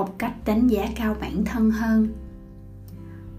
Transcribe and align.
học 0.00 0.14
cách 0.18 0.34
đánh 0.44 0.68
giá 0.68 0.88
cao 0.96 1.16
bản 1.20 1.44
thân 1.44 1.70
hơn. 1.70 2.08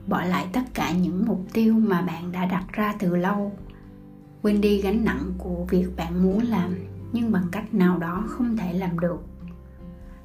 Bỏ 0.07 0.23
lại 0.23 0.47
tất 0.53 0.61
cả 0.73 0.91
những 0.91 1.25
mục 1.25 1.45
tiêu 1.53 1.73
mà 1.73 2.01
bạn 2.01 2.31
đã 2.31 2.45
đặt 2.45 2.65
ra 2.73 2.95
từ 2.99 3.15
lâu. 3.15 3.51
Quên 4.41 4.61
đi 4.61 4.81
gánh 4.81 5.05
nặng 5.05 5.33
của 5.37 5.65
việc 5.69 5.87
bạn 5.95 6.23
muốn 6.23 6.39
làm, 6.39 6.73
nhưng 7.13 7.31
bằng 7.31 7.45
cách 7.51 7.73
nào 7.73 7.97
đó 7.97 8.23
không 8.27 8.57
thể 8.57 8.73
làm 8.73 8.99
được. 8.99 9.23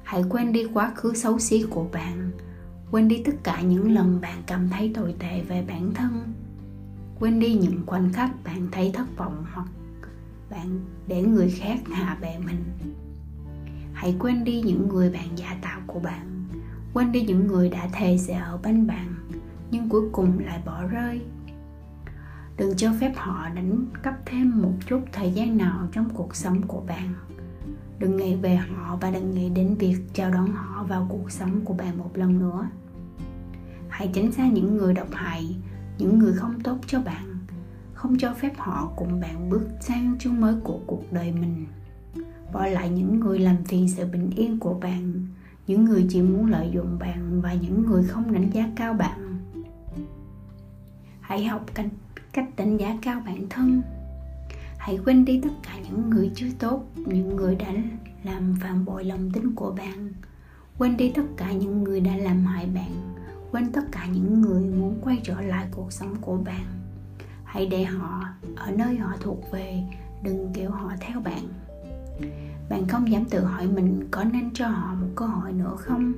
Hãy 0.03 0.23
quên 0.29 0.51
đi 0.51 0.67
quá 0.73 0.91
khứ 0.95 1.13
xấu 1.13 1.39
xí 1.39 1.65
của 1.69 1.87
bạn. 1.91 2.31
Quên 2.91 3.07
đi 3.07 3.21
tất 3.25 3.35
cả 3.43 3.61
những 3.61 3.91
lần 3.91 4.21
bạn 4.21 4.43
cảm 4.47 4.69
thấy 4.69 4.91
tồi 4.95 5.15
tệ 5.19 5.41
về 5.41 5.65
bản 5.67 5.93
thân. 5.93 6.33
Quên 7.19 7.39
đi 7.39 7.53
những 7.53 7.81
khoảnh 7.85 8.13
khắc 8.13 8.43
bạn 8.43 8.67
thấy 8.71 8.91
thất 8.93 9.17
vọng 9.17 9.45
hoặc 9.53 9.67
bạn 10.49 10.79
để 11.07 11.21
người 11.21 11.49
khác 11.49 11.79
hạ 11.91 12.17
bệ 12.21 12.37
mình 12.45 12.63
hãy 13.97 14.15
quên 14.19 14.43
đi 14.43 14.61
những 14.61 14.89
người 14.89 15.09
bạn 15.09 15.27
giả 15.35 15.57
tạo 15.61 15.81
của 15.87 15.99
bạn. 15.99 16.45
Quên 16.93 17.11
đi 17.11 17.21
những 17.21 17.47
người 17.47 17.69
đã 17.69 17.89
thề 17.93 18.17
sẽ 18.17 18.33
ở 18.33 18.57
bên 18.63 18.87
bạn, 18.87 19.15
nhưng 19.71 19.89
cuối 19.89 20.01
cùng 20.11 20.39
lại 20.39 20.61
bỏ 20.65 20.83
rơi. 20.87 21.21
Đừng 22.57 22.75
cho 22.75 22.91
phép 22.99 23.11
họ 23.15 23.49
đánh 23.49 23.85
cắp 24.03 24.25
thêm 24.25 24.61
một 24.61 24.73
chút 24.87 25.01
thời 25.11 25.31
gian 25.31 25.57
nào 25.57 25.87
trong 25.91 26.09
cuộc 26.09 26.35
sống 26.35 26.61
của 26.67 26.81
bạn. 26.87 27.13
Đừng 27.99 28.17
nghĩ 28.17 28.35
về 28.35 28.55
họ 28.55 28.97
và 29.01 29.11
đừng 29.11 29.33
nghĩ 29.33 29.49
đến 29.49 29.75
việc 29.75 29.97
chào 30.13 30.31
đón 30.31 30.51
họ 30.51 30.83
vào 30.83 31.07
cuộc 31.09 31.31
sống 31.31 31.61
của 31.65 31.73
bạn 31.73 31.97
một 31.97 32.11
lần 32.13 32.39
nữa. 32.39 32.69
Hãy 33.89 34.09
tránh 34.13 34.31
xa 34.31 34.47
những 34.47 34.77
người 34.77 34.93
độc 34.93 35.09
hại, 35.13 35.55
những 35.97 36.19
người 36.19 36.33
không 36.33 36.61
tốt 36.61 36.77
cho 36.87 37.01
bạn. 37.01 37.37
Không 37.93 38.17
cho 38.17 38.33
phép 38.33 38.53
họ 38.57 38.91
cùng 38.95 39.19
bạn 39.19 39.49
bước 39.49 39.67
sang 39.81 40.15
chương 40.19 40.41
mới 40.41 40.55
của 40.63 40.79
cuộc 40.87 41.03
đời 41.11 41.31
mình 41.31 41.65
bỏ 42.53 42.65
lại 42.65 42.89
những 42.89 43.19
người 43.19 43.39
làm 43.39 43.63
phiền 43.63 43.89
sự 43.89 44.05
bình 44.05 44.29
yên 44.35 44.59
của 44.59 44.73
bạn, 44.73 45.27
những 45.67 45.85
người 45.85 46.05
chỉ 46.09 46.21
muốn 46.21 46.45
lợi 46.45 46.69
dụng 46.73 46.99
bạn 46.99 47.41
và 47.41 47.53
những 47.53 47.85
người 47.85 48.03
không 48.03 48.33
đánh 48.33 48.49
giá 48.53 48.69
cao 48.75 48.93
bạn. 48.93 49.39
Hãy 51.21 51.45
học 51.45 51.65
cách 51.73 51.87
cách 52.33 52.49
đánh 52.57 52.77
giá 52.77 52.97
cao 53.01 53.21
bản 53.25 53.49
thân. 53.49 53.81
Hãy 54.77 54.99
quên 55.05 55.25
đi 55.25 55.41
tất 55.43 55.49
cả 55.63 55.71
những 55.83 56.09
người 56.09 56.31
chưa 56.35 56.47
tốt, 56.59 56.85
những 56.95 57.35
người 57.35 57.55
đã 57.55 57.73
làm 58.23 58.55
phản 58.61 58.85
bội 58.85 59.03
lòng 59.03 59.31
tin 59.31 59.55
của 59.55 59.71
bạn. 59.71 60.13
Quên 60.77 60.97
đi 60.97 61.11
tất 61.15 61.23
cả 61.37 61.51
những 61.51 61.83
người 61.83 62.01
đã 62.01 62.17
làm 62.17 62.45
hại 62.45 62.65
bạn. 62.65 63.15
Quên 63.51 63.71
tất 63.71 63.81
cả 63.91 64.05
những 64.05 64.41
người 64.41 64.63
muốn 64.63 64.99
quay 65.01 65.19
trở 65.23 65.41
lại 65.41 65.67
cuộc 65.71 65.93
sống 65.93 66.15
của 66.21 66.37
bạn. 66.37 66.65
Hãy 67.43 67.65
để 67.65 67.83
họ, 67.83 68.23
ở 68.55 68.71
nơi 68.71 68.97
họ 68.97 69.13
thuộc 69.21 69.51
về, 69.51 69.83
đừng 70.23 70.53
kiểu 70.53 70.71
họ 70.71 70.91
theo 70.99 71.19
bạn 71.19 71.43
bạn 72.69 72.87
không 72.87 73.11
dám 73.11 73.25
tự 73.25 73.43
hỏi 73.43 73.67
mình 73.67 74.07
có 74.11 74.23
nên 74.23 74.49
cho 74.53 74.67
họ 74.67 74.95
một 74.95 75.07
cơ 75.15 75.25
hội 75.25 75.51
nữa 75.51 75.75
không? 75.77 76.13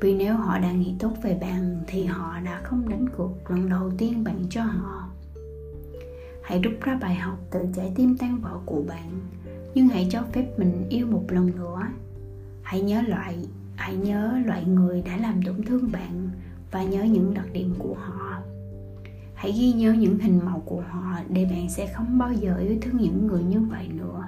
Vì 0.00 0.14
nếu 0.14 0.34
họ 0.34 0.58
đã 0.58 0.72
nghĩ 0.72 0.94
tốt 0.98 1.12
về 1.22 1.38
bạn 1.40 1.80
thì 1.86 2.04
họ 2.04 2.40
đã 2.44 2.60
không 2.64 2.88
đánh 2.88 3.08
cuộc 3.16 3.50
lần 3.50 3.68
đầu 3.68 3.90
tiên 3.98 4.24
bạn 4.24 4.44
cho 4.50 4.62
họ. 4.62 5.08
Hãy 6.42 6.60
rút 6.62 6.74
ra 6.80 6.98
bài 7.00 7.14
học 7.14 7.38
từ 7.50 7.60
trái 7.76 7.92
tim 7.94 8.16
tan 8.16 8.38
vỡ 8.38 8.58
của 8.66 8.82
bạn, 8.88 9.10
nhưng 9.74 9.88
hãy 9.88 10.08
cho 10.10 10.22
phép 10.32 10.58
mình 10.58 10.86
yêu 10.88 11.06
một 11.06 11.24
lần 11.28 11.50
nữa. 11.56 11.82
Hãy 12.62 12.80
nhớ 12.80 13.02
loại 13.02 13.46
hãy 13.78 13.96
nhớ 13.96 14.38
loại 14.44 14.64
người 14.64 15.02
đã 15.02 15.16
làm 15.16 15.42
tổn 15.42 15.62
thương 15.62 15.92
bạn 15.92 16.30
và 16.70 16.82
nhớ 16.82 17.02
những 17.02 17.34
đặc 17.34 17.46
điểm 17.52 17.74
của 17.78 17.94
họ. 17.94 18.38
Hãy 19.34 19.52
ghi 19.52 19.72
nhớ 19.72 19.92
những 19.92 20.18
hình 20.18 20.40
mẫu 20.44 20.60
của 20.60 20.80
họ 20.80 21.16
để 21.28 21.44
bạn 21.44 21.70
sẽ 21.70 21.92
không 21.94 22.18
bao 22.18 22.32
giờ 22.32 22.56
yêu 22.58 22.76
thương 22.82 22.96
những 22.96 23.26
người 23.26 23.42
như 23.42 23.60
vậy 23.60 23.88
nữa 23.88 24.24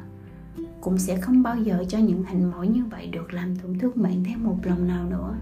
cũng 0.80 0.98
sẽ 0.98 1.20
không 1.20 1.42
bao 1.42 1.56
giờ 1.56 1.84
cho 1.88 1.98
những 1.98 2.24
hình 2.24 2.50
mẫu 2.50 2.64
như 2.64 2.84
vậy 2.84 3.06
được 3.06 3.32
làm 3.32 3.56
tổn 3.56 3.78
thương 3.78 4.02
bạn 4.02 4.24
thêm 4.24 4.44
một 4.44 4.56
lần 4.62 4.86
nào 4.86 5.04
nữa. 5.10 5.34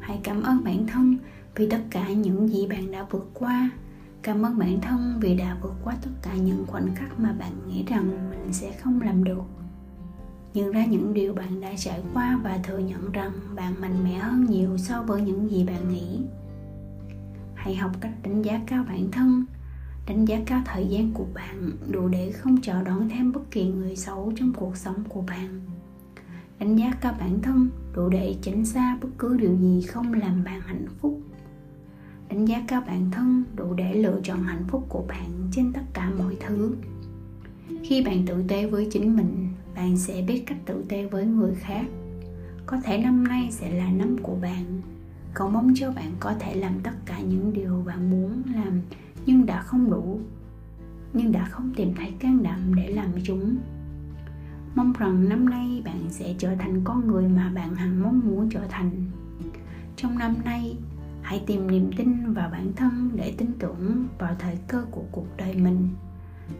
Hãy 0.00 0.20
cảm 0.22 0.42
ơn 0.42 0.64
bản 0.64 0.86
thân 0.86 1.16
vì 1.54 1.70
tất 1.70 1.80
cả 1.90 2.08
những 2.08 2.48
gì 2.48 2.66
bạn 2.66 2.90
đã 2.90 3.06
vượt 3.10 3.30
qua. 3.34 3.70
Cảm 4.22 4.42
ơn 4.42 4.58
bản 4.58 4.80
thân 4.80 5.18
vì 5.20 5.36
đã 5.36 5.56
vượt 5.62 5.74
qua 5.84 5.96
tất 6.02 6.10
cả 6.22 6.34
những 6.34 6.64
khoảnh 6.66 6.94
khắc 6.94 7.20
mà 7.20 7.32
bạn 7.32 7.52
nghĩ 7.68 7.84
rằng 7.86 8.30
mình 8.30 8.52
sẽ 8.52 8.72
không 8.72 9.00
làm 9.00 9.24
được. 9.24 9.42
Nhận 10.54 10.72
ra 10.72 10.84
những 10.84 11.14
điều 11.14 11.34
bạn 11.34 11.60
đã 11.60 11.72
trải 11.76 12.02
qua 12.14 12.40
và 12.44 12.58
thừa 12.62 12.78
nhận 12.78 13.12
rằng 13.12 13.32
bạn 13.54 13.74
mạnh 13.80 14.04
mẽ 14.04 14.18
hơn 14.18 14.44
nhiều 14.44 14.78
so 14.78 15.02
với 15.02 15.22
những 15.22 15.50
gì 15.50 15.64
bạn 15.64 15.88
nghĩ. 15.88 16.20
Hãy 17.54 17.74
học 17.74 17.90
cách 18.00 18.12
đánh 18.22 18.42
giá 18.42 18.60
cao 18.66 18.84
bản 18.88 19.10
thân 19.12 19.44
đánh 20.06 20.24
giá 20.24 20.40
cao 20.46 20.62
thời 20.64 20.86
gian 20.86 21.12
của 21.14 21.26
bạn, 21.34 21.70
đủ 21.90 22.08
để 22.08 22.32
không 22.32 22.60
chờ 22.60 22.82
đón 22.82 23.08
thêm 23.08 23.32
bất 23.32 23.50
kỳ 23.50 23.64
người 23.64 23.96
xấu 23.96 24.32
trong 24.36 24.52
cuộc 24.52 24.76
sống 24.76 25.04
của 25.08 25.22
bạn. 25.22 25.60
Đánh 26.58 26.76
giá 26.76 26.92
cao 27.00 27.14
bản 27.20 27.42
thân, 27.42 27.68
đủ 27.94 28.08
để 28.08 28.36
tránh 28.42 28.64
xa 28.64 28.98
bất 29.02 29.08
cứ 29.18 29.36
điều 29.36 29.56
gì 29.56 29.82
không 29.82 30.12
làm 30.12 30.44
bạn 30.44 30.60
hạnh 30.60 30.86
phúc. 31.00 31.20
Đánh 32.28 32.44
giá 32.44 32.64
cao 32.68 32.82
bản 32.86 33.10
thân, 33.10 33.44
đủ 33.56 33.74
để 33.74 33.94
lựa 33.94 34.20
chọn 34.22 34.42
hạnh 34.42 34.64
phúc 34.68 34.86
của 34.88 35.04
bạn 35.08 35.48
trên 35.52 35.72
tất 35.72 35.82
cả 35.94 36.10
mọi 36.18 36.36
thứ. 36.40 36.74
Khi 37.82 38.04
bạn 38.04 38.26
tự 38.26 38.44
tế 38.48 38.66
với 38.66 38.88
chính 38.90 39.16
mình, 39.16 39.48
bạn 39.74 39.96
sẽ 39.96 40.22
biết 40.22 40.42
cách 40.46 40.58
tự 40.66 40.84
tế 40.88 41.06
với 41.06 41.26
người 41.26 41.54
khác. 41.54 41.86
Có 42.66 42.80
thể 42.84 42.98
năm 42.98 43.24
nay 43.24 43.48
sẽ 43.50 43.70
là 43.70 43.90
năm 43.90 44.16
của 44.22 44.36
bạn. 44.42 44.80
Cầu 45.34 45.48
mong 45.50 45.72
cho 45.74 45.92
bạn 45.92 46.12
có 46.20 46.34
thể 46.40 46.54
làm 46.54 46.80
tất 46.82 46.94
cả 47.06 47.20
những 47.20 47.52
điều 47.52 47.82
bạn 47.86 48.10
muốn 48.10 48.42
làm 48.54 48.80
nhưng 49.26 49.46
đã 49.46 49.62
không 49.62 49.90
đủ. 49.90 50.20
Nhưng 51.12 51.32
đã 51.32 51.44
không 51.44 51.72
tìm 51.76 51.94
thấy 51.94 52.12
can 52.18 52.42
đảm 52.42 52.74
để 52.74 52.88
làm 52.88 53.08
chúng. 53.24 53.56
Mong 54.74 54.92
rằng 54.98 55.28
năm 55.28 55.48
nay 55.48 55.82
bạn 55.84 56.00
sẽ 56.10 56.34
trở 56.38 56.54
thành 56.54 56.80
con 56.84 57.06
người 57.06 57.28
mà 57.28 57.52
bạn 57.54 57.74
hằng 57.74 58.02
mong 58.02 58.20
muốn 58.24 58.48
trở 58.50 58.60
thành. 58.68 58.90
Trong 59.96 60.18
năm 60.18 60.34
nay, 60.44 60.76
hãy 61.22 61.42
tìm 61.46 61.70
niềm 61.70 61.90
tin 61.96 62.32
vào 62.32 62.50
bản 62.50 62.72
thân 62.76 63.10
để 63.14 63.34
tin 63.38 63.52
tưởng 63.58 64.06
vào 64.18 64.34
thời 64.38 64.56
cơ 64.68 64.84
của 64.90 65.04
cuộc 65.12 65.26
đời 65.36 65.54
mình. 65.54 65.88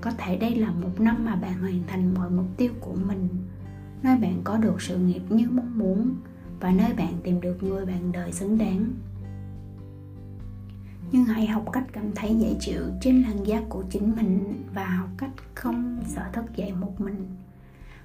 Có 0.01 0.11
thể 0.19 0.37
đây 0.37 0.57
là 0.57 0.71
một 0.71 1.01
năm 1.01 1.25
mà 1.25 1.37
bạn 1.37 1.61
hoàn 1.61 1.81
thành 1.87 2.15
mọi 2.15 2.31
mục 2.31 2.47
tiêu 2.57 2.73
của 2.81 2.95
mình, 3.09 3.29
nơi 4.03 4.19
bạn 4.19 4.41
có 4.45 4.57
được 4.57 4.83
sự 4.83 4.99
nghiệp 4.99 5.23
như 5.29 5.47
mong 5.51 5.79
muốn 5.79 6.15
và 6.61 6.71
nơi 6.71 6.93
bạn 6.97 7.15
tìm 7.23 7.41
được 7.41 7.63
người 7.63 7.87
bạn 7.87 8.13
đời 8.13 8.33
xứng 8.33 8.59
đáng 8.59 8.85
nhưng 11.13 11.25
hãy 11.25 11.47
học 11.47 11.65
cách 11.73 11.85
cảm 11.93 12.13
thấy 12.15 12.35
dễ 12.39 12.57
chịu 12.61 12.83
trên 13.01 13.23
làn 13.23 13.47
da 13.47 13.63
của 13.69 13.85
chính 13.91 14.17
mình 14.17 14.63
và 14.75 14.87
học 14.87 15.09
cách 15.17 15.31
không 15.55 15.99
sợ 16.07 16.23
thức 16.33 16.45
dậy 16.57 16.73
một 16.73 17.01
mình. 17.01 17.27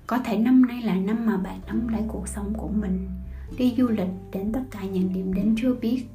Có 0.08 0.18
thể 0.18 0.38
năm 0.38 0.66
nay 0.66 0.82
là 0.82 0.96
năm 0.96 1.26
mà 1.26 1.38
bạn 1.38 1.60
nắm 1.68 1.88
lấy 1.88 2.02
cuộc 2.08 2.28
sống 2.28 2.54
của 2.54 2.68
mình. 2.68 3.10
Đi 3.58 3.76
du 3.78 3.88
lịch 3.88 4.10
đến 4.32 4.52
tất 4.52 4.64
cả 4.72 4.84
những 4.84 5.14
điểm 5.14 5.34
đến 5.34 5.56
chưa 5.58 5.74
biết 5.74 6.06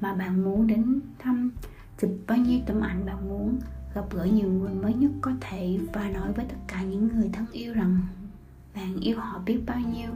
mà 0.00 0.14
bạn 0.14 0.44
muốn 0.44 0.66
đến 0.66 1.00
thăm, 1.18 1.50
chụp 2.00 2.10
bao 2.26 2.38
nhiêu 2.38 2.60
tấm 2.66 2.80
ảnh 2.80 3.06
bạn 3.06 3.28
muốn, 3.28 3.58
gặp 3.94 4.04
gỡ 4.10 4.24
nhiều 4.24 4.48
người 4.48 4.74
mới 4.74 4.94
nhất 4.94 5.10
có 5.20 5.32
thể 5.40 5.78
và 5.92 6.10
nói 6.10 6.32
với 6.32 6.44
tất 6.48 6.56
cả 6.68 6.82
những 6.82 7.08
người 7.08 7.30
thân 7.32 7.46
yêu 7.52 7.74
rằng 7.74 7.98
bạn 8.74 9.00
yêu 9.00 9.18
họ 9.20 9.42
biết 9.46 9.58
bao 9.66 9.80
nhiêu. 9.80 10.10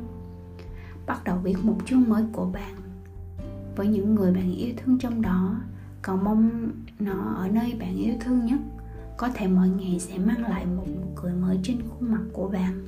Bắt 1.06 1.24
đầu 1.24 1.38
viết 1.42 1.56
một 1.62 1.76
chương 1.86 2.08
mới 2.08 2.24
của 2.32 2.46
bạn. 2.46 2.74
Với 3.76 3.86
những 3.86 4.14
người 4.14 4.32
bạn 4.32 4.56
yêu 4.56 4.74
thương 4.76 4.98
trong 4.98 5.22
đó 5.22 5.56
cầu 6.02 6.16
mong 6.16 6.70
nó 6.98 7.34
ở 7.36 7.48
nơi 7.48 7.74
bạn 7.80 7.96
yêu 7.96 8.14
thương 8.20 8.46
nhất. 8.46 8.58
Có 9.16 9.28
thể 9.34 9.46
mỗi 9.46 9.68
ngày 9.68 9.98
sẽ 10.00 10.18
mang 10.18 10.42
lại 10.42 10.66
một 10.66 10.84
nụ 10.86 11.06
cười 11.16 11.32
mới 11.32 11.58
trên 11.62 11.76
khuôn 11.88 12.12
mặt 12.12 12.22
của 12.32 12.48
bạn. 12.48 12.84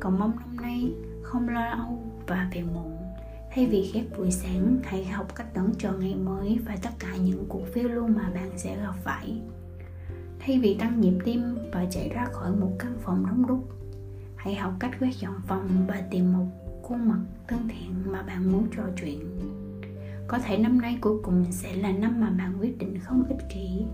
Cầu 0.00 0.12
mong 0.12 0.32
năm 0.36 0.56
nay 0.56 0.92
không 1.22 1.48
lo 1.48 1.70
âu 1.70 2.02
và 2.26 2.50
về 2.54 2.62
muộn. 2.62 2.96
Thay 3.54 3.66
vì 3.66 3.90
ghét 3.94 4.04
buổi 4.18 4.30
sáng, 4.30 4.78
hãy 4.84 5.04
học 5.04 5.34
cách 5.34 5.54
đón 5.54 5.72
chờ 5.78 5.92
ngày 5.92 6.14
mới 6.14 6.58
và 6.66 6.76
tất 6.82 6.90
cả 6.98 7.16
những 7.16 7.44
cuộc 7.48 7.66
phiêu 7.72 7.88
lưu 7.88 8.08
mà 8.08 8.30
bạn 8.34 8.50
sẽ 8.56 8.76
gặp 8.76 8.94
phải. 9.04 9.40
Thay 10.38 10.58
vì 10.58 10.74
tăng 10.74 11.00
nhịp 11.00 11.18
tim 11.24 11.58
và 11.72 11.86
chạy 11.90 12.08
ra 12.08 12.24
khỏi 12.32 12.56
một 12.56 12.70
căn 12.78 12.96
phòng 13.00 13.26
đông 13.26 13.46
đúc, 13.46 13.68
hãy 14.36 14.54
học 14.54 14.72
cách 14.78 14.90
quét 15.00 15.10
dọn 15.20 15.40
phòng 15.46 15.68
và 15.88 16.02
tìm 16.10 16.32
một 16.32 16.46
khuôn 16.82 17.08
mặt 17.08 17.20
thân 17.48 17.68
thiện 17.68 18.12
mà 18.12 18.22
bạn 18.22 18.52
muốn 18.52 18.66
trò 18.76 18.82
chuyện 19.00 19.18
có 20.28 20.38
thể 20.38 20.58
năm 20.58 20.80
nay 20.80 20.98
cuối 21.00 21.18
cùng 21.22 21.44
sẽ 21.50 21.74
là 21.74 21.92
năm 21.92 22.20
mà 22.20 22.30
bạn 22.30 22.58
quyết 22.60 22.78
định 22.78 22.98
không 22.98 23.24
ích 23.28 23.48
kỷ. 23.54 23.84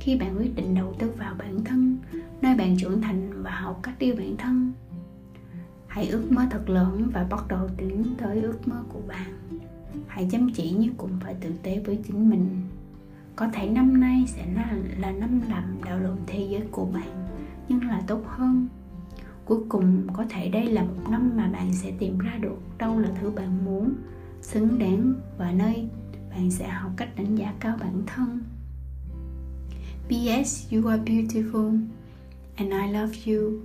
Khi 0.00 0.16
bạn 0.16 0.38
quyết 0.38 0.54
định 0.54 0.74
đầu 0.74 0.94
tư 0.98 1.12
vào 1.18 1.34
bản 1.38 1.64
thân 1.64 1.98
nơi 2.42 2.56
bạn 2.56 2.76
trưởng 2.78 3.02
thành 3.02 3.42
và 3.42 3.50
học 3.50 3.80
cách 3.82 3.98
yêu 3.98 4.14
bản 4.18 4.36
thân 4.36 4.72
hãy 5.90 6.08
ước 6.08 6.32
mơ 6.32 6.46
thật 6.50 6.70
lớn 6.70 7.10
và 7.12 7.26
bắt 7.30 7.44
đầu 7.48 7.68
tiến 7.76 8.04
tới 8.18 8.42
ước 8.42 8.68
mơ 8.68 8.76
của 8.88 9.00
bạn. 9.08 9.32
Hãy 10.06 10.28
chăm 10.30 10.50
chỉ 10.54 10.76
nhưng 10.78 10.94
cũng 10.94 11.10
phải 11.20 11.34
tử 11.34 11.52
tế 11.62 11.82
với 11.86 11.98
chính 12.06 12.30
mình. 12.30 12.48
Có 13.36 13.48
thể 13.52 13.68
năm 13.68 14.00
nay 14.00 14.24
sẽ 14.26 14.46
là, 14.54 14.76
là 14.98 15.10
năm 15.10 15.40
làm 15.48 15.78
đảo 15.84 15.98
lộn 15.98 16.16
thế 16.26 16.46
giới 16.50 16.62
của 16.70 16.84
bạn 16.84 17.28
nhưng 17.68 17.82
là 17.82 18.02
tốt 18.06 18.22
hơn. 18.26 18.68
Cuối 19.44 19.58
cùng 19.68 20.06
có 20.12 20.24
thể 20.30 20.48
đây 20.48 20.66
là 20.66 20.82
một 20.82 21.10
năm 21.10 21.32
mà 21.36 21.48
bạn 21.48 21.72
sẽ 21.72 21.92
tìm 21.98 22.18
ra 22.18 22.36
được 22.40 22.58
đâu 22.78 22.98
là 22.98 23.08
thứ 23.20 23.30
bạn 23.30 23.64
muốn 23.64 23.92
xứng 24.42 24.78
đáng 24.78 25.14
và 25.38 25.52
nơi 25.52 25.88
bạn 26.30 26.50
sẽ 26.50 26.68
học 26.68 26.92
cách 26.96 27.16
đánh 27.16 27.34
giá 27.34 27.54
cao 27.60 27.76
bản 27.80 28.02
thân 28.06 28.42
P.S. 30.08 30.72
You 30.72 30.86
are 30.86 31.02
beautiful 31.02 31.78
and 32.56 32.72
I 32.72 32.92
love 32.92 33.14
you 33.26 33.60